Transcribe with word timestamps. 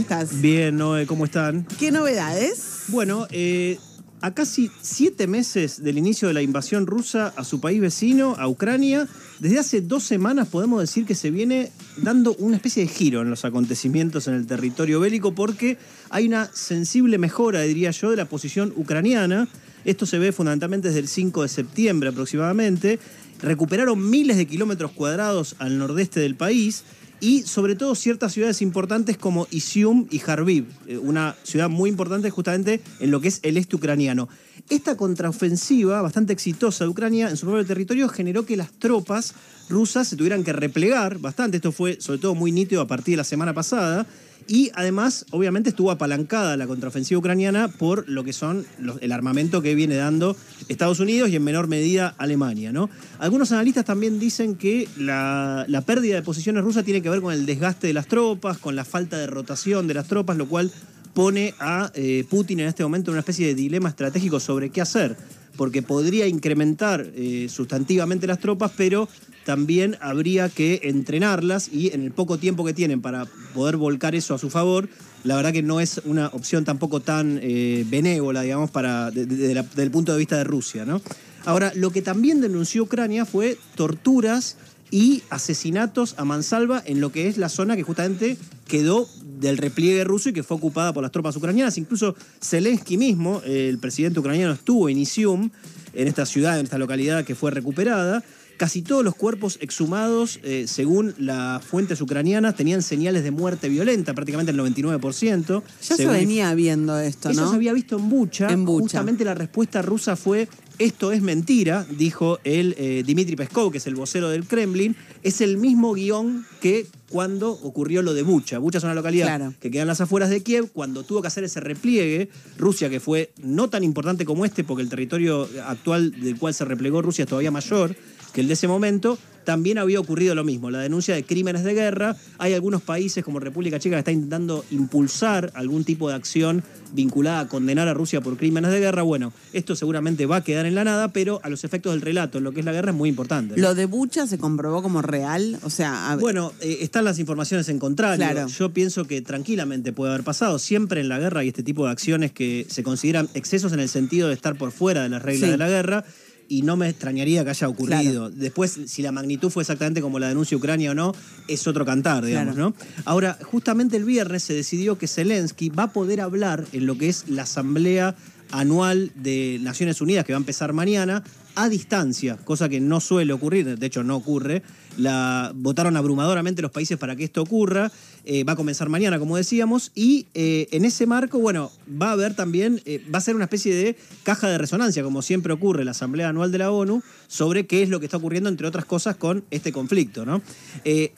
estás? 0.00 0.40
Bien, 0.40 0.76
Noé, 0.76 1.06
¿cómo 1.06 1.24
están? 1.24 1.66
¿Qué 1.78 1.90
novedades? 1.90 2.84
Bueno, 2.88 3.26
eh, 3.30 3.78
a 4.22 4.34
casi 4.34 4.70
siete 4.82 5.26
meses 5.26 5.82
del 5.82 5.96
inicio 5.96 6.28
de 6.28 6.34
la 6.34 6.42
invasión 6.42 6.86
rusa 6.86 7.32
a 7.36 7.44
su 7.44 7.60
país 7.60 7.80
vecino, 7.80 8.34
a 8.38 8.48
Ucrania, 8.48 9.08
desde 9.38 9.58
hace 9.58 9.80
dos 9.80 10.02
semanas 10.02 10.48
podemos 10.48 10.80
decir 10.80 11.06
que 11.06 11.14
se 11.14 11.30
viene 11.30 11.72
dando 11.96 12.34
una 12.34 12.56
especie 12.56 12.84
de 12.84 12.88
giro 12.92 13.22
en 13.22 13.30
los 13.30 13.44
acontecimientos 13.44 14.28
en 14.28 14.34
el 14.34 14.46
territorio 14.46 15.00
bélico 15.00 15.34
porque 15.34 15.78
hay 16.10 16.26
una 16.26 16.50
sensible 16.52 17.16
mejora, 17.16 17.62
diría 17.62 17.90
yo, 17.92 18.10
de 18.10 18.16
la 18.16 18.26
posición 18.26 18.72
ucraniana. 18.76 19.48
Esto 19.86 20.04
se 20.04 20.18
ve 20.18 20.32
fundamentalmente 20.32 20.88
desde 20.88 21.00
el 21.00 21.08
5 21.08 21.42
de 21.42 21.48
septiembre 21.48 22.10
aproximadamente. 22.10 22.98
Recuperaron 23.40 24.10
miles 24.10 24.36
de 24.36 24.46
kilómetros 24.46 24.90
cuadrados 24.90 25.56
al 25.58 25.78
nordeste 25.78 26.20
del 26.20 26.34
país 26.34 26.84
y 27.20 27.42
sobre 27.42 27.76
todo 27.76 27.94
ciertas 27.94 28.32
ciudades 28.32 28.62
importantes 28.62 29.16
como 29.16 29.46
Isium 29.50 30.06
y 30.10 30.18
Kharkiv, 30.18 30.66
eh, 30.86 30.98
una 30.98 31.36
ciudad 31.42 31.68
muy 31.68 31.90
importante 31.90 32.30
justamente 32.30 32.80
en 32.98 33.10
lo 33.10 33.20
que 33.20 33.28
es 33.28 33.40
el 33.42 33.56
este 33.56 33.76
ucraniano. 33.76 34.28
Esta 34.68 34.96
contraofensiva 34.96 36.00
bastante 36.02 36.32
exitosa 36.32 36.84
de 36.84 36.90
Ucrania 36.90 37.28
en 37.28 37.36
su 37.36 37.46
propio 37.46 37.66
territorio 37.66 38.08
generó 38.08 38.46
que 38.46 38.56
las 38.56 38.72
tropas 38.72 39.34
rusas 39.68 40.08
se 40.08 40.16
tuvieran 40.16 40.44
que 40.44 40.52
replegar 40.52 41.18
bastante, 41.18 41.58
esto 41.58 41.72
fue 41.72 42.00
sobre 42.00 42.18
todo 42.18 42.34
muy 42.34 42.52
nítido 42.52 42.80
a 42.80 42.86
partir 42.86 43.12
de 43.12 43.18
la 43.18 43.24
semana 43.24 43.54
pasada, 43.54 44.06
y 44.50 44.72
además, 44.74 45.26
obviamente, 45.30 45.70
estuvo 45.70 45.92
apalancada 45.92 46.56
la 46.56 46.66
contraofensiva 46.66 47.20
ucraniana 47.20 47.68
por 47.68 48.08
lo 48.08 48.24
que 48.24 48.32
son 48.32 48.66
el 49.00 49.12
armamento 49.12 49.62
que 49.62 49.76
viene 49.76 49.94
dando 49.94 50.36
Estados 50.68 50.98
Unidos 50.98 51.30
y 51.30 51.36
en 51.36 51.44
menor 51.44 51.68
medida 51.68 52.16
Alemania. 52.18 52.72
¿no? 52.72 52.90
Algunos 53.20 53.52
analistas 53.52 53.84
también 53.84 54.18
dicen 54.18 54.56
que 54.56 54.88
la, 54.98 55.84
pérdida 55.86 56.16
de 56.16 56.22
posiciones 56.22 56.64
rusas 56.64 56.84
tiene 56.84 57.00
que 57.00 57.08
ver 57.08 57.20
con 57.20 57.32
el 57.32 57.46
desgaste 57.46 57.86
de 57.86 57.92
las 57.92 58.08
tropas, 58.08 58.58
con 58.58 58.74
la 58.74 58.84
falta 58.84 59.18
de 59.18 59.28
rotación 59.28 59.86
de 59.86 59.94
las 59.94 60.08
tropas, 60.08 60.36
lo 60.36 60.48
cual 60.48 60.72
pone 61.14 61.54
a 61.60 61.92
eh, 61.94 62.24
Putin 62.28 62.58
en 62.58 62.66
este 62.66 62.82
momento 62.82 63.12
en 63.12 63.14
una 63.14 63.20
especie 63.20 63.46
de 63.46 63.54
dilema 63.54 63.88
estratégico 63.88 64.40
sobre 64.40 64.70
qué 64.70 64.80
hacer, 64.80 65.16
porque 65.56 65.82
podría 65.82 66.26
incrementar 66.26 67.10
eh, 67.14 67.48
sustantivamente 67.48 68.26
las 68.26 68.38
tropas, 68.38 68.72
pero 68.76 69.08
también 69.44 69.96
habría 70.00 70.48
que 70.48 70.80
entrenarlas 70.84 71.68
y 71.72 71.92
en 71.92 72.02
el 72.02 72.12
poco 72.12 72.38
tiempo 72.38 72.64
que 72.64 72.74
tienen 72.74 73.00
para 73.00 73.26
poder 73.54 73.76
volcar 73.76 74.14
eso 74.14 74.34
a 74.34 74.38
su 74.38 74.50
favor, 74.50 74.88
la 75.24 75.36
verdad 75.36 75.52
que 75.52 75.62
no 75.62 75.80
es 75.80 76.00
una 76.04 76.28
opción 76.28 76.64
tampoco 76.64 77.00
tan 77.00 77.38
eh, 77.42 77.84
benévola, 77.88 78.42
digamos, 78.42 78.70
para, 78.70 79.10
desde 79.10 79.82
el 79.82 79.90
punto 79.90 80.12
de 80.12 80.18
vista 80.18 80.36
de 80.36 80.44
Rusia. 80.44 80.84
¿no? 80.84 81.00
Ahora, 81.44 81.72
lo 81.74 81.90
que 81.90 82.02
también 82.02 82.40
denunció 82.40 82.84
Ucrania 82.84 83.24
fue 83.24 83.58
torturas 83.74 84.56
y 84.90 85.22
asesinatos 85.30 86.14
a 86.18 86.24
mansalva 86.24 86.82
en 86.84 87.00
lo 87.00 87.12
que 87.12 87.28
es 87.28 87.38
la 87.38 87.48
zona 87.48 87.76
que 87.76 87.82
justamente 87.82 88.36
quedó 88.66 89.08
del 89.40 89.56
repliegue 89.56 90.04
ruso 90.04 90.28
y 90.28 90.32
que 90.32 90.42
fue 90.42 90.56
ocupada 90.56 90.92
por 90.92 91.02
las 91.02 91.12
tropas 91.12 91.34
ucranianas. 91.36 91.78
Incluso 91.78 92.14
Zelensky 92.42 92.96
mismo, 92.96 93.42
el 93.44 93.78
presidente 93.78 94.20
ucraniano, 94.20 94.52
estuvo 94.52 94.88
en 94.88 94.98
Isium, 94.98 95.50
en 95.94 96.08
esta 96.08 96.26
ciudad, 96.26 96.58
en 96.58 96.64
esta 96.64 96.78
localidad 96.78 97.24
que 97.24 97.34
fue 97.34 97.50
recuperada, 97.50 98.22
Casi 98.60 98.82
todos 98.82 99.02
los 99.02 99.14
cuerpos 99.14 99.56
exhumados, 99.62 100.38
eh, 100.42 100.66
según 100.68 101.14
las 101.16 101.64
fuentes 101.64 101.98
ucranianas, 102.02 102.56
tenían 102.56 102.82
señales 102.82 103.24
de 103.24 103.30
muerte 103.30 103.70
violenta, 103.70 104.12
prácticamente 104.12 104.52
el 104.52 104.58
99%. 104.58 105.62
Ya 105.88 105.96
se, 105.96 106.06
venía 106.06 106.52
viendo 106.52 107.00
esto, 107.00 107.30
¿no? 107.30 107.32
Eso 107.32 107.48
se 107.48 107.56
había 107.56 107.72
visto 107.72 107.96
en 107.96 108.10
Bucha. 108.10 108.48
En 108.50 108.66
Bucha. 108.66 108.82
Justamente 108.82 109.24
la 109.24 109.32
respuesta 109.32 109.80
rusa 109.80 110.14
fue 110.14 110.46
esto 110.78 111.12
es 111.12 111.22
mentira, 111.22 111.86
dijo 111.90 112.38
el 112.44 112.74
eh, 112.78 113.02
Dmitry 113.06 113.36
Peskov, 113.36 113.72
que 113.72 113.78
es 113.78 113.86
el 113.86 113.94
vocero 113.94 114.28
del 114.28 114.46
Kremlin. 114.46 114.96
Es 115.22 115.40
el 115.40 115.56
mismo 115.56 115.94
guion 115.94 116.46
que 116.60 116.86
cuando 117.10 117.52
ocurrió 117.52 118.02
lo 118.02 118.14
de 118.14 118.22
Bucha. 118.22 118.58
Bucha 118.58 118.78
es 118.78 118.84
una 118.84 118.94
localidad 118.94 119.52
que 119.60 119.70
queda 119.70 119.82
en 119.82 119.88
las 119.88 120.00
afueras 120.00 120.30
de 120.30 120.42
Kiev. 120.42 120.70
Cuando 120.72 121.02
tuvo 121.02 121.20
que 121.20 121.28
hacer 121.28 121.44
ese 121.44 121.60
repliegue, 121.60 122.30
Rusia, 122.56 122.88
que 122.88 122.98
fue 122.98 123.30
no 123.42 123.68
tan 123.68 123.84
importante 123.84 124.24
como 124.24 124.44
este, 124.44 124.64
porque 124.64 124.82
el 124.82 124.88
territorio 124.88 125.48
actual 125.66 126.12
del 126.12 126.38
cual 126.38 126.54
se 126.54 126.64
replegó 126.64 127.02
Rusia 127.02 127.24
es 127.24 127.28
todavía 127.28 127.50
mayor, 127.50 127.94
que 128.30 128.40
el 128.40 128.48
de 128.48 128.54
ese 128.54 128.68
momento 128.68 129.18
también 129.44 129.78
había 129.78 130.00
ocurrido 130.00 130.34
lo 130.34 130.44
mismo, 130.44 130.70
la 130.70 130.80
denuncia 130.80 131.14
de 131.14 131.24
crímenes 131.24 131.64
de 131.64 131.74
guerra. 131.74 132.16
Hay 132.38 132.54
algunos 132.54 132.82
países 132.82 133.24
como 133.24 133.40
República 133.40 133.78
Checa 133.78 133.96
que 133.96 134.00
están 134.00 134.14
intentando 134.14 134.64
impulsar 134.70 135.50
algún 135.54 135.84
tipo 135.84 136.08
de 136.08 136.14
acción 136.14 136.62
vinculada 136.92 137.40
a 137.40 137.48
condenar 137.48 137.88
a 137.88 137.94
Rusia 137.94 138.20
por 138.20 138.36
crímenes 138.36 138.70
de 138.70 138.80
guerra. 138.80 139.02
Bueno, 139.02 139.32
esto 139.52 139.76
seguramente 139.76 140.26
va 140.26 140.36
a 140.36 140.44
quedar 140.44 140.66
en 140.66 140.74
la 140.74 140.84
nada, 140.84 141.12
pero 141.12 141.40
a 141.42 141.48
los 141.48 141.64
efectos 141.64 141.92
del 141.92 142.00
relato 142.00 142.38
en 142.38 142.44
lo 142.44 142.52
que 142.52 142.60
es 142.60 142.66
la 142.66 142.72
guerra 142.72 142.90
es 142.90 142.96
muy 142.96 143.08
importante. 143.08 143.56
¿Lo 143.56 143.74
de 143.74 143.86
Bucha 143.86 144.26
se 144.26 144.38
comprobó 144.38 144.82
como 144.82 145.02
real? 145.02 145.58
O 145.62 145.70
sea, 145.70 146.16
Bueno, 146.20 146.52
eh, 146.60 146.78
están 146.80 147.04
las 147.04 147.18
informaciones 147.18 147.68
en 147.68 147.78
contrario. 147.78 148.46
Yo 148.46 148.72
pienso 148.72 149.04
que 149.06 149.22
tranquilamente 149.22 149.92
puede 149.92 150.12
haber 150.12 150.24
pasado. 150.24 150.58
Siempre 150.58 151.00
en 151.00 151.08
la 151.08 151.18
guerra 151.18 151.40
hay 151.40 151.48
este 151.48 151.62
tipo 151.62 151.86
de 151.86 151.92
acciones 151.92 152.32
que 152.32 152.66
se 152.68 152.82
consideran 152.82 153.28
excesos 153.34 153.72
en 153.72 153.80
el 153.80 153.88
sentido 153.88 154.28
de 154.28 154.34
estar 154.34 154.56
por 154.56 154.72
fuera 154.72 155.02
de 155.02 155.08
las 155.08 155.22
reglas 155.22 155.50
de 155.50 155.56
la 155.56 155.68
guerra 155.68 156.04
y 156.50 156.62
no 156.62 156.76
me 156.76 156.88
extrañaría 156.88 157.44
que 157.44 157.50
haya 157.50 157.68
ocurrido. 157.68 158.28
Después, 158.28 158.80
si 158.86 159.02
la 159.02 159.12
magnitud 159.12 159.50
fue 159.50 159.62
exactamente 159.62 160.02
como 160.02 160.18
la 160.18 160.26
denuncia 160.26 160.56
Ucrania 160.56 160.90
o 160.90 160.94
no, 160.94 161.14
es 161.46 161.64
otro 161.68 161.86
cantar, 161.86 162.24
digamos, 162.24 162.56
¿no? 162.56 162.74
Ahora, 163.04 163.38
justamente 163.40 163.96
el 163.96 164.04
viernes 164.04 164.42
se 164.42 164.52
decidió 164.52 164.98
que 164.98 165.06
Zelensky 165.06 165.68
va 165.68 165.84
a 165.84 165.92
poder 165.92 166.20
hablar 166.20 166.66
en 166.72 166.86
lo 166.86 166.98
que 166.98 167.08
es 167.08 167.28
la 167.28 167.42
asamblea 167.42 168.16
anual 168.50 169.12
de 169.14 169.60
Naciones 169.62 170.00
Unidas 170.00 170.24
que 170.24 170.32
va 170.32 170.38
a 170.38 170.40
empezar 170.40 170.72
mañana 170.72 171.22
a 171.62 171.68
distancia, 171.68 172.36
cosa 172.36 172.68
que 172.68 172.80
no 172.80 173.00
suele 173.00 173.32
ocurrir, 173.32 173.78
de 173.78 173.86
hecho 173.86 174.02
no 174.02 174.16
ocurre. 174.16 174.62
La, 174.96 175.52
votaron 175.54 175.96
abrumadoramente 175.96 176.62
los 176.62 176.70
países 176.70 176.98
para 176.98 177.16
que 177.16 177.24
esto 177.24 177.42
ocurra. 177.42 177.90
Eh, 178.24 178.44
va 178.44 178.52
a 178.52 178.56
comenzar 178.56 178.88
mañana, 178.88 179.18
como 179.18 179.36
decíamos, 179.36 179.92
y 179.94 180.26
eh, 180.34 180.68
en 180.72 180.84
ese 180.84 181.06
marco, 181.06 181.38
bueno, 181.38 181.72
va 182.00 182.10
a 182.10 182.12
haber 182.12 182.34
también, 182.34 182.82
eh, 182.84 183.02
va 183.12 183.18
a 183.18 183.22
ser 183.22 183.34
una 183.34 183.44
especie 183.44 183.74
de 183.74 183.96
caja 184.24 184.48
de 184.48 184.58
resonancia, 184.58 185.02
como 185.02 185.22
siempre 185.22 185.54
ocurre 185.54 185.80
en 185.80 185.86
la 185.86 185.92
Asamblea 185.92 186.28
Anual 186.28 186.52
de 186.52 186.58
la 186.58 186.70
ONU, 186.70 187.02
sobre 187.28 187.66
qué 187.66 187.82
es 187.82 187.88
lo 187.88 187.98
que 187.98 188.06
está 188.06 188.18
ocurriendo, 188.18 188.50
entre 188.50 188.66
otras 188.66 188.84
cosas, 188.84 189.16
con 189.16 189.44
este 189.50 189.72
conflicto. 189.72 190.26
¿no? 190.26 190.42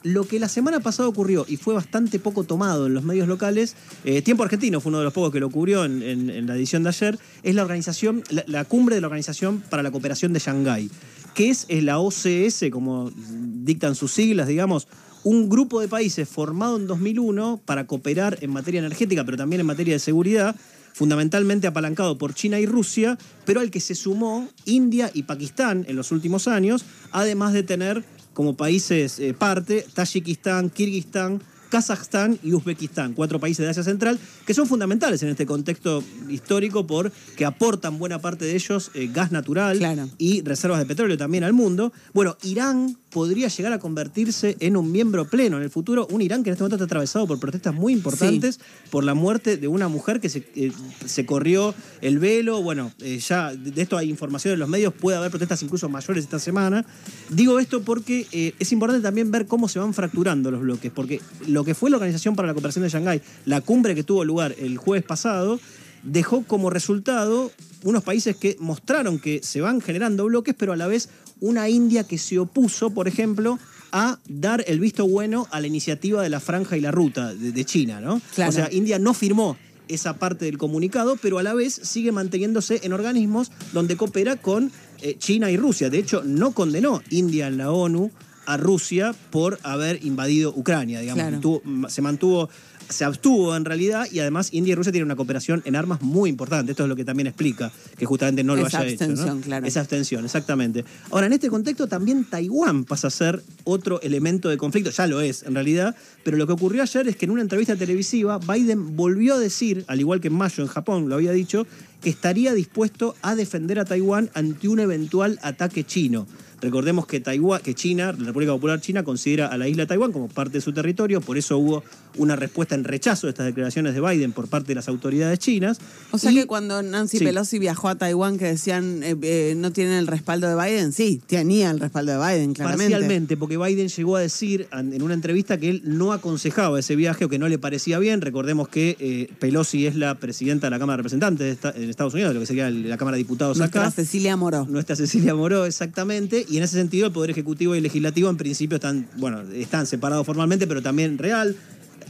lo 0.03 0.27
que 0.27 0.39
la 0.39 0.49
semana 0.49 0.79
pasada 0.79 1.09
ocurrió 1.09 1.45
y 1.47 1.57
fue 1.57 1.73
bastante 1.73 2.19
poco 2.19 2.43
tomado 2.43 2.87
en 2.87 2.93
los 2.93 3.03
medios 3.03 3.27
locales, 3.27 3.75
Tiempo 4.23 4.43
Argentino 4.43 4.79
fue 4.79 4.89
uno 4.89 4.99
de 4.99 5.05
los 5.05 5.13
pocos 5.13 5.31
que 5.31 5.39
lo 5.39 5.49
cubrió 5.49 5.85
en, 5.85 6.45
la 6.45 6.55
edición 6.55 6.83
de 6.83 6.89
ayer, 6.89 7.17
es 7.43 7.55
la 7.55 7.63
organización, 7.63 8.23
la, 8.29 8.65
cumbre 8.65 8.95
de 8.95 9.01
la 9.01 9.07
Organización 9.07 9.61
para 9.69 9.83
la 9.83 9.91
Cooperación 9.91 10.32
de 10.33 10.39
Shanghái, 10.39 10.89
que 11.33 11.49
es, 11.49 11.67
la 11.69 11.99
OCS, 11.99 12.65
como 12.71 13.11
dictan 13.15 13.95
sus 13.95 14.11
siglas, 14.11 14.47
digamos, 14.47 14.87
un 15.23 15.49
grupo 15.49 15.79
de 15.79 15.87
países 15.87 16.27
formado 16.27 16.77
en 16.77 16.87
2001 16.87 17.61
para 17.65 17.87
cooperar 17.87 18.37
en 18.41 18.51
materia 18.51 18.79
energética, 18.79 19.23
pero 19.23 19.37
también 19.37 19.61
en 19.61 19.67
materia 19.67 19.93
de 19.93 19.99
seguridad, 19.99 20.55
fundamentalmente 20.93 21.65
apalancado 21.65 22.17
por 22.17 22.33
China 22.33 22.59
y 22.59 22.65
Rusia, 22.65 23.17
pero 23.45 23.61
al 23.61 23.71
que 23.71 23.79
se 23.79 23.95
sumó 23.95 24.47
India 24.65 25.09
y 25.13 25.23
Pakistán 25.23 25.85
en 25.87 25.95
los 25.95 26.11
últimos 26.11 26.47
años, 26.47 26.85
además 27.11 27.53
de 27.53 27.63
tener 27.63 28.03
como 28.33 28.57
países 28.57 29.19
eh, 29.19 29.33
parte 29.33 29.85
Tayikistán, 29.93 30.69
Kirguistán, 30.69 31.41
Kazajstán 31.73 32.37
y 32.43 32.53
Uzbekistán, 32.53 33.13
cuatro 33.13 33.39
países 33.39 33.65
de 33.65 33.71
Asia 33.71 33.81
Central, 33.81 34.19
que 34.45 34.53
son 34.53 34.67
fundamentales 34.67 35.23
en 35.23 35.29
este 35.29 35.47
contexto 35.47 36.03
histórico 36.29 36.85
porque 36.85 37.45
aportan 37.45 37.97
buena 37.97 38.19
parte 38.19 38.45
de 38.45 38.53
ellos 38.53 38.91
eh, 38.93 39.09
gas 39.11 39.31
natural 39.31 39.81
y 40.19 40.43
reservas 40.43 40.77
de 40.77 40.85
petróleo 40.85 41.17
también 41.17 41.43
al 41.43 41.53
mundo. 41.53 41.91
Bueno, 42.13 42.37
Irán 42.43 42.95
podría 43.09 43.47
llegar 43.47 43.73
a 43.73 43.79
convertirse 43.79 44.55
en 44.59 44.77
un 44.77 44.91
miembro 44.91 45.25
pleno 45.25 45.57
en 45.57 45.63
el 45.63 45.71
futuro, 45.71 46.07
un 46.11 46.21
Irán 46.21 46.43
que 46.43 46.51
en 46.51 46.53
este 46.53 46.63
momento 46.63 46.75
está 46.75 46.85
atravesado 46.85 47.25
por 47.25 47.39
protestas 47.39 47.73
muy 47.73 47.93
importantes 47.93 48.59
por 48.91 49.03
la 49.03 49.15
muerte 49.15 49.57
de 49.57 49.67
una 49.67 49.87
mujer 49.87 50.19
que 50.19 50.29
se, 50.29 50.47
eh, 50.55 50.71
se 51.05 51.25
corrió 51.25 51.73
el 52.01 52.19
velo, 52.19 52.61
bueno, 52.61 52.91
eh, 52.99 53.17
ya 53.17 53.51
de 53.51 53.81
esto 53.81 53.97
hay 53.97 54.11
información 54.11 54.53
en 54.53 54.59
los 54.59 54.69
medios, 54.69 54.93
puede 54.93 55.17
haber 55.17 55.31
protestas 55.31 55.63
incluso 55.63 55.89
mayores 55.89 56.23
esta 56.23 56.37
semana. 56.37 56.85
Digo 57.31 57.57
esto 57.57 57.81
porque 57.81 58.53
es 58.59 58.71
importante 58.71 59.01
también 59.01 59.31
ver 59.31 59.47
cómo 59.47 59.67
se 59.67 59.79
van 59.79 59.95
fracturando 59.95 60.51
los 60.51 60.61
bloques, 60.61 60.91
porque 60.91 61.19
lo 61.47 61.62
que 61.63 61.75
fue 61.75 61.89
la 61.89 61.97
Organización 61.97 62.35
para 62.35 62.47
la 62.47 62.53
Cooperación 62.53 62.83
de 62.83 62.89
Shanghái, 62.89 63.21
la 63.45 63.61
cumbre 63.61 63.95
que 63.95 64.03
tuvo 64.03 64.23
lugar 64.23 64.55
el 64.59 64.77
jueves 64.77 65.05
pasado, 65.05 65.59
dejó 66.03 66.43
como 66.43 66.69
resultado 66.69 67.51
unos 67.83 68.03
países 68.03 68.35
que 68.35 68.57
mostraron 68.59 69.19
que 69.19 69.41
se 69.43 69.61
van 69.61 69.81
generando 69.81 70.25
bloques, 70.25 70.55
pero 70.57 70.73
a 70.73 70.75
la 70.75 70.87
vez 70.87 71.09
una 71.39 71.69
India 71.69 72.05
que 72.05 72.17
se 72.17 72.39
opuso, 72.39 72.91
por 72.91 73.07
ejemplo, 73.07 73.59
a 73.91 74.17
dar 74.27 74.63
el 74.67 74.79
visto 74.79 75.07
bueno 75.07 75.47
a 75.51 75.59
la 75.59 75.67
iniciativa 75.67 76.21
de 76.21 76.29
la 76.29 76.39
franja 76.39 76.77
y 76.77 76.81
la 76.81 76.91
ruta 76.91 77.33
de, 77.33 77.65
China, 77.65 78.01
¿no? 78.01 78.15
O 78.15 78.51
sea, 78.51 78.69
India 78.71 78.97
no 78.97 79.13
firmó 79.13 79.57
esa 79.87 80.17
parte 80.17 80.45
del 80.45 80.57
comunicado, 80.57 81.17
pero 81.21 81.37
a 81.37 81.43
la 81.43 81.53
vez 81.53 81.79
sigue 81.83 82.11
manteniéndose 82.11 82.81
en 82.83 82.93
organismos 82.93 83.51
donde 83.73 83.97
coopera 83.97 84.37
con 84.37 84.71
eh, 85.01 85.15
China 85.17 85.51
y 85.51 85.57
Rusia. 85.57 85.89
De 85.89 85.99
hecho, 85.99 86.23
no 86.23 86.51
condenó 86.53 87.01
India 87.09 87.47
en 87.47 87.57
la 87.57 87.71
ONU 87.71 88.09
a 88.45 88.57
Rusia 88.57 89.13
por 89.29 89.59
haber 89.63 90.03
invadido 90.05 90.53
Ucrania, 90.55 90.99
digamos. 90.99 91.61
se 91.87 92.01
mantuvo 92.01 92.49
se 92.89 93.05
abstuvo 93.05 93.55
en 93.55 93.65
realidad 93.65 94.07
y 94.11 94.19
además 94.19 94.49
India 94.51 94.73
y 94.73 94.75
Rusia 94.75 94.91
tienen 94.91 95.05
una 95.05 95.15
cooperación 95.15 95.61
en 95.65 95.75
armas 95.75 96.01
muy 96.01 96.29
importante. 96.29 96.71
Esto 96.71 96.83
es 96.83 96.89
lo 96.89 96.95
que 96.95 97.05
también 97.05 97.27
explica 97.27 97.71
que 97.97 98.05
justamente 98.05 98.43
no 98.43 98.55
lo 98.55 98.67
Esa 98.67 98.79
haya 98.79 98.91
abstención, 98.91 99.37
hecho. 99.37 99.45
claro. 99.45 99.65
Esa 99.65 99.79
abstención, 99.81 100.25
exactamente. 100.25 100.85
Ahora, 101.11 101.27
en 101.27 101.33
este 101.33 101.49
contexto 101.49 101.87
también 101.87 102.25
Taiwán 102.25 102.85
pasa 102.85 103.07
a 103.07 103.11
ser 103.11 103.43
otro 103.63 104.01
elemento 104.01 104.49
de 104.49 104.57
conflicto, 104.57 104.91
ya 104.91 105.07
lo 105.07 105.21
es 105.21 105.43
en 105.43 105.53
realidad, 105.53 105.95
pero 106.23 106.37
lo 106.37 106.47
que 106.47 106.53
ocurrió 106.53 106.83
ayer 106.83 107.07
es 107.07 107.15
que 107.15 107.25
en 107.25 107.31
una 107.31 107.41
entrevista 107.41 107.75
televisiva 107.75 108.39
Biden 108.39 108.95
volvió 108.95 109.35
a 109.35 109.39
decir, 109.39 109.83
al 109.87 109.99
igual 109.99 110.21
que 110.21 110.27
en 110.27 110.35
mayo 110.35 110.63
en 110.63 110.69
Japón 110.69 111.09
lo 111.09 111.15
había 111.15 111.31
dicho, 111.31 111.65
que 112.01 112.09
estaría 112.09 112.53
dispuesto 112.53 113.15
a 113.21 113.35
defender 113.35 113.79
a 113.79 113.85
Taiwán 113.85 114.29
ante 114.33 114.67
un 114.67 114.79
eventual 114.79 115.39
ataque 115.41 115.85
chino. 115.85 116.27
Recordemos 116.63 117.05
que 117.05 117.19
Taiwán, 117.19 117.61
que 117.61 117.75
China, 117.75 118.13
la 118.17 118.25
República 118.27 118.53
Popular 118.53 118.79
China, 118.81 119.03
considera 119.03 119.47
a 119.47 119.57
la 119.57 119.67
isla 119.67 119.83
de 119.83 119.87
Taiwán 119.87 120.11
como 120.13 120.29
parte 120.29 120.53
de 120.53 120.61
su 120.61 120.71
territorio, 120.71 121.19
por 121.21 121.37
eso 121.37 121.57
hubo 121.57 121.83
una 122.17 122.35
respuesta 122.35 122.73
en 122.73 122.83
rechazo 122.85 123.27
de 123.27 123.31
estas 123.31 123.45
declaraciones 123.47 123.93
de 123.93 123.99
Biden 124.01 124.31
por 124.31 124.47
parte 124.47 124.69
de 124.69 124.75
las 124.75 124.87
autoridades 124.87 125.39
chinas. 125.39 125.79
O 126.11 126.17
sea 126.17 126.31
Y- 126.31 126.35
que 126.35 126.47
cuando 126.47 126.81
Nancy 126.81 127.17
Sí. 127.19 127.25
Pelosi 127.25 127.59
viajó 127.59 127.89
a 127.89 127.95
Taiwán 127.95 128.37
que 128.37 128.45
decían 128.45 129.03
eh, 129.03 129.15
eh, 129.23 129.55
no 129.57 129.71
tienen 129.73 129.93
el 129.95 130.07
respaldo 130.07 130.47
de 130.47 130.55
Biden, 130.55 130.93
sí, 130.93 131.21
tenía 131.27 131.69
el 131.71 131.79
respaldo 131.79 132.13
de 132.13 132.17
Biden, 132.17 132.53
claramente. 132.53 132.91
Parcialmente, 132.91 133.35
porque 133.37 133.57
Biden 133.57 133.89
llegó 133.89 134.15
a 134.15 134.21
decir 134.21 134.67
en 134.71 135.01
una 135.01 135.13
entrevista 135.15 135.57
que 135.57 135.69
él 135.69 135.81
no 135.85 136.13
aconsejaba 136.13 136.79
ese 136.79 136.95
viaje 136.95 137.25
o 137.25 137.29
que 137.29 137.39
no 137.39 137.49
le 137.49 137.57
parecía 137.59 137.99
bien. 137.99 138.21
Recordemos 138.21 138.69
que 138.69 138.95
eh, 138.99 139.29
Pelosi 139.39 139.85
es 139.85 139.95
la 139.95 140.15
presidenta 140.15 140.67
de 140.67 140.71
la 140.71 140.79
Cámara 140.79 140.93
de 140.95 140.97
Representantes 140.97 141.45
de 141.45 141.51
esta- 141.51 141.71
en 141.75 141.89
Estados 141.89 142.13
Unidos, 142.13 142.29
de 142.29 142.33
lo 142.35 142.39
que 142.39 142.45
sería 142.45 142.69
la 142.69 142.97
Cámara 142.97 143.17
de 143.17 143.23
Diputados 143.23 143.57
Nuestra 143.57 143.81
acá. 143.81 143.91
Cecilia 143.91 144.37
Moró. 144.37 144.65
Nuestra 144.69 144.95
Cecilia 144.95 145.35
Moró, 145.35 145.65
exactamente. 145.65 146.45
Y 146.53 146.57
en 146.57 146.61
ese 146.61 146.77
sentido, 146.77 147.07
el 147.07 147.11
Poder 147.11 147.31
Ejecutivo 147.31 147.73
y 147.75 147.81
Legislativo, 147.81 148.29
en 148.29 148.37
principio, 148.37 148.75
están, 148.75 149.07
bueno, 149.17 149.41
están 149.55 149.87
separados 149.87 150.23
formalmente, 150.23 150.67
pero 150.67 150.83
también 150.83 151.17
real. 151.17 151.55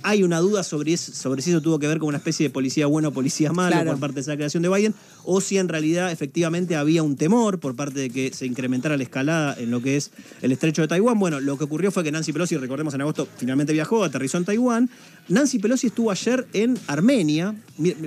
Hay 0.03 0.23
una 0.23 0.39
duda 0.39 0.63
sobre, 0.63 0.95
si 0.97 1.11
eso 1.49 1.61
tuvo 1.61 1.79
que 1.79 1.87
ver 1.87 1.97
con 1.99 2.09
una 2.09 2.17
especie 2.17 2.47
de 2.47 2.49
policía 2.49 2.85
bueno 2.87 3.07
o 3.09 3.11
policía 3.11 3.51
malo 3.53 3.71
Claro. 3.73 3.91
por 3.91 3.99
parte 4.01 4.15
de 4.15 4.21
esa 4.21 4.35
creación 4.35 4.61
de 4.63 4.69
Biden, 4.69 4.93
o 5.25 5.39
si 5.41 5.57
en 5.57 5.69
realidad 5.69 6.11
efectivamente 6.11 6.75
había 6.75 7.01
un 7.03 7.15
temor 7.15 7.59
por 7.59 7.75
parte 7.75 7.99
de 8.01 8.09
que 8.09 8.33
se 8.33 8.45
incrementara 8.45 8.97
la 8.97 9.03
escalada 9.03 9.55
en 9.57 9.71
lo 9.71 9.81
que 9.81 9.95
es 9.95 10.11
el 10.41 10.51
estrecho 10.51 10.81
de 10.81 10.87
Taiwán. 10.89 11.17
Bueno, 11.19 11.39
lo 11.39 11.57
que 11.57 11.63
ocurrió 11.63 11.91
fue 11.91 12.03
que 12.03 12.11
Nancy 12.11 12.33
Pelosi, 12.33 12.57
recordemos 12.57 12.93
en 12.93 13.01
agosto, 13.01 13.27
finalmente 13.37 13.71
viajó, 13.73 14.03
aterrizó 14.03 14.37
en 14.37 14.45
Taiwán. 14.45 14.89
Nancy 15.29 15.59
Pelosi 15.59 15.87
estuvo 15.87 16.11
ayer 16.11 16.45
en 16.51 16.77
Armenia. 16.87 17.55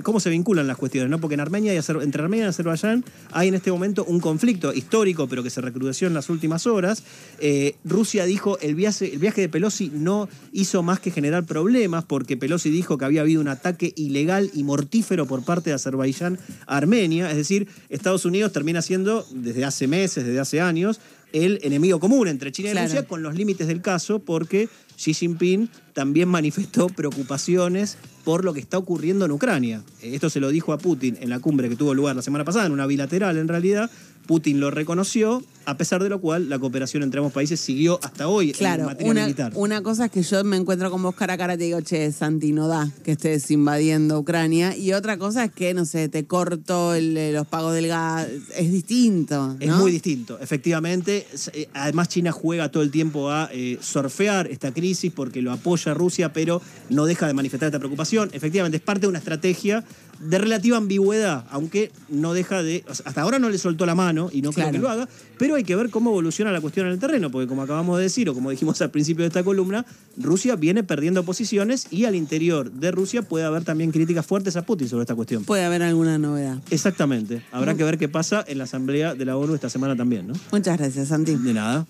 ¿Cómo 0.03 0.19
se 0.19 0.29
vinculan 0.29 0.67
las 0.67 0.77
cuestiones? 0.77 1.09
¿no? 1.09 1.19
Porque 1.19 1.33
en 1.33 1.39
Armenia 1.39 1.73
y 1.73 1.77
Azer- 1.77 2.03
entre 2.03 2.21
Armenia 2.21 2.45
y 2.45 2.49
Azerbaiyán 2.49 3.03
hay 3.31 3.47
en 3.47 3.55
este 3.55 3.71
momento 3.71 4.05
un 4.05 4.19
conflicto 4.19 4.71
histórico, 4.71 5.27
pero 5.27 5.41
que 5.41 5.49
se 5.49 5.61
recrudeció 5.61 6.07
en 6.07 6.13
las 6.13 6.29
últimas 6.29 6.67
horas. 6.67 7.01
Eh, 7.39 7.75
Rusia 7.83 8.25
dijo 8.25 8.59
el 8.59 8.75
viaje, 8.75 9.11
el 9.11 9.17
viaje 9.19 9.41
de 9.41 9.49
Pelosi 9.49 9.91
no 9.93 10.29
hizo 10.53 10.83
más 10.83 10.99
que 10.99 11.09
generar 11.09 11.43
problemas, 11.45 11.86
porque 12.05 12.37
Pelosi 12.37 12.69
dijo 12.69 12.97
que 12.97 13.05
había 13.05 13.21
habido 13.21 13.41
un 13.41 13.47
ataque 13.47 13.93
ilegal 13.95 14.49
y 14.53 14.63
mortífero 14.63 15.25
por 15.25 15.43
parte 15.43 15.69
de 15.69 15.75
Azerbaiyán 15.75 16.37
a 16.65 16.77
Armenia. 16.77 17.29
Es 17.29 17.37
decir, 17.37 17.67
Estados 17.89 18.25
Unidos 18.25 18.51
termina 18.51 18.81
siendo, 18.81 19.25
desde 19.31 19.65
hace 19.65 19.87
meses, 19.87 20.25
desde 20.25 20.39
hace 20.39 20.61
años, 20.61 20.99
el 21.33 21.59
enemigo 21.63 21.99
común 21.99 22.27
entre 22.27 22.51
China 22.51 22.69
y 22.69 22.71
Claro. 22.71 22.87
Rusia, 22.87 23.07
con 23.07 23.21
los 23.21 23.35
límites 23.35 23.67
del 23.67 23.81
caso, 23.81 24.19
porque 24.19 24.69
Xi 24.95 25.13
Jinping 25.13 25.69
también 25.93 26.29
manifestó 26.29 26.87
preocupaciones 26.87 27.97
por 28.23 28.43
lo 28.45 28.53
que 28.53 28.59
está 28.59 28.77
ocurriendo 28.77 29.25
en 29.25 29.31
Ucrania. 29.31 29.83
Eh, 30.01 30.15
Esto 30.15 30.29
se 30.29 30.39
lo 30.39 30.49
dijo 30.49 30.73
a 30.73 30.77
Putin 30.77 31.17
en 31.21 31.29
la 31.29 31.39
cumbre 31.39 31.69
que 31.69 31.75
tuvo 31.75 31.93
lugar 31.93 32.15
la 32.15 32.21
semana 32.21 32.45
pasada, 32.45 32.65
en 32.65 32.71
una 32.71 32.85
bilateral 32.87 33.37
en 33.37 33.47
realidad. 33.47 33.89
Putin 34.25 34.59
lo 34.59 34.71
reconoció, 34.71 35.43
a 35.67 35.77
pesar 35.77 36.01
de 36.01 36.07
lo 36.07 36.21
cual 36.21 36.47
la 36.47 36.57
cooperación 36.59 37.03
entre 37.03 37.19
ambos 37.19 37.33
países 37.33 37.59
siguió 37.59 37.99
hasta 38.01 38.29
hoy 38.29 38.53
en 38.57 38.85
materia 38.85 39.11
una, 39.11 39.21
militar. 39.23 39.51
una 39.55 39.81
cosa 39.83 40.05
es 40.05 40.11
que 40.11 40.23
yo 40.23 40.41
me 40.45 40.55
encuentro 40.55 40.89
con 40.89 41.03
vos 41.03 41.13
cara 41.13 41.33
a 41.33 41.37
cara 41.37 41.55
y 41.55 41.57
te 41.57 41.63
digo, 41.65 41.81
che, 41.81 42.09
Santi, 42.13 42.53
no 42.53 42.69
da 42.69 42.89
que 43.03 43.11
estés 43.11 43.51
invadiendo 43.51 44.17
Ucrania. 44.17 44.77
Y 44.77 44.93
otra 44.93 45.17
cosa 45.17 45.43
es 45.43 45.51
que, 45.51 45.73
no 45.73 45.83
sé, 45.85 46.07
te 46.07 46.25
corto 46.25 46.93
el- 46.95 47.17
eh, 47.17 47.33
los 47.33 47.45
pagos 47.47 47.73
del 47.73 47.87
gas. 47.87 48.27
Es 48.55 48.71
distinto. 48.71 49.57
Es 49.59 49.69
muy 49.71 49.91
distinto, 49.91 50.39
efectivamente. 50.39 51.27
Eh, 51.53 51.67
Además, 51.73 52.07
China 52.07 52.31
juega 52.31 52.71
todo 52.71 52.81
el 52.83 52.89
tiempo 52.91 53.29
a 53.29 53.49
eh, 53.51 53.77
surfear 53.81 54.47
esta 54.47 54.73
crisis 54.73 55.11
porque 55.13 55.41
lo 55.41 55.51
apoya 55.51 55.93
Rusia, 55.93 56.31
pero 56.31 56.61
no 56.89 57.05
deja 57.05 57.27
de 57.27 57.33
manifestar 57.33 57.67
esta 57.67 57.79
preocupación. 57.79 58.29
Efectivamente, 58.31 58.77
es 58.77 58.83
parte 58.83 59.01
de 59.01 59.07
una 59.07 59.19
estrategia 59.19 59.83
de 60.19 60.37
relativa 60.39 60.77
ambigüedad, 60.77 61.45
aunque 61.51 61.91
no 62.09 62.33
deja 62.33 62.63
de. 62.63 62.83
o 62.89 62.95
sea, 62.95 63.05
hasta 63.07 63.21
ahora 63.21 63.37
no 63.37 63.49
le 63.49 63.57
soltó 63.57 63.85
la 63.85 63.93
mano 63.95 64.29
y 64.31 64.41
no 64.41 64.51
creo 64.51 64.71
que 64.71 64.79
lo 64.79 64.89
haga, 64.89 65.07
pero 65.37 65.56
hay 65.57 65.63
que 65.63 65.75
ver 65.75 65.89
cómo 65.89 66.11
evoluciona 66.11 66.51
la 66.51 66.61
cuestión 66.61 66.87
en 66.87 66.93
el 66.93 66.99
terreno, 66.99 67.29
porque 67.29 67.47
como 67.47 67.63
acabamos 67.63 67.97
de 67.97 68.03
decir, 68.03 68.29
o 68.29 68.33
como 68.33 68.49
dijimos 68.49 68.81
al 68.81 68.91
principio 68.91 69.23
de 69.23 69.27
esta 69.27 69.43
columna, 69.43 69.85
Rusia 70.17 70.55
viene 70.55 70.83
perdiendo 70.83 71.23
posiciones 71.23 71.87
y 71.91 72.05
al 72.05 72.15
interior 72.15 72.71
de 72.71 72.91
Rusia 72.91 73.21
puede 73.21 73.45
haber 73.45 73.63
también 73.63 73.91
críticas 73.91 74.25
fuertes 74.25 74.55
a 74.55 74.63
Putin 74.63 74.87
sobre 74.87 75.03
esta 75.03 75.15
cuestión. 75.15 75.43
Puede 75.43 75.65
haber 75.65 75.83
alguna 75.83 76.17
novedad. 76.17 76.57
Exactamente. 76.69 77.43
Habrá 77.51 77.75
que 77.75 77.83
ver 77.83 77.97
qué 77.97 78.07
pasa 78.09 78.43
en 78.47 78.57
la 78.57 78.63
Asamblea 78.65 79.15
de 79.15 79.25
la 79.25 79.37
ONU 79.37 79.55
esta 79.55 79.69
semana 79.69 79.95
también, 79.95 80.27
¿no? 80.27 80.33
Muchas 80.51 80.77
gracias, 80.77 81.09
Santi. 81.09 81.35
De 81.35 81.53
nada. 81.53 81.85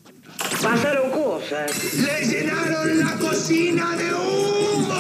Pasaron 0.61 1.11
cosas. 1.11 1.71
¡Le 1.95 2.25
llenaron 2.25 2.99
la 2.99 3.13
cocina 3.17 3.95
de 3.95 4.13
humo! 4.13 4.93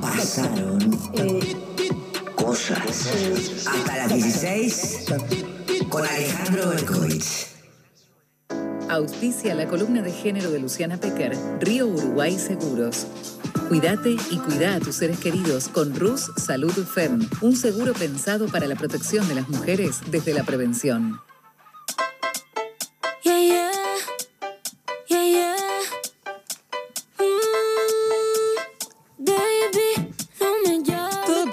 Pasaron 0.00 0.78
cosas. 2.36 3.66
Hasta 3.66 3.96
las 3.96 4.14
16 4.14 5.04
Alejandro 6.04 6.70
Berkovich. 6.70 7.48
Auspicia 8.88 9.54
la 9.54 9.66
columna 9.66 10.02
de 10.02 10.12
género 10.12 10.50
de 10.50 10.58
Luciana 10.58 10.96
Pecker, 10.96 11.36
Río 11.60 11.86
Uruguay 11.88 12.38
Seguros. 12.38 13.06
Cuídate 13.68 14.16
y 14.30 14.38
cuida 14.38 14.74
a 14.74 14.80
tus 14.80 14.96
seres 14.96 15.18
queridos 15.18 15.68
con 15.68 15.94
Rus 15.94 16.30
Salud 16.36 16.72
Fem, 16.72 17.20
un 17.42 17.54
seguro 17.56 17.92
pensado 17.92 18.46
para 18.46 18.66
la 18.66 18.76
protección 18.76 19.28
de 19.28 19.34
las 19.34 19.48
mujeres 19.48 20.00
desde 20.10 20.32
la 20.32 20.44
prevención. 20.44 21.20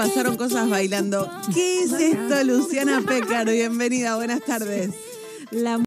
Pasaron 0.08 0.38
cosas 0.38 0.70
bailando. 0.70 1.30
¿Qué 1.54 1.84
es 1.84 1.92
esto, 1.92 2.44
Luciana 2.44 3.02
Pécaro? 3.02 3.52
Bienvenida, 3.52 4.16
buenas 4.16 4.42
tardes. 4.42 4.92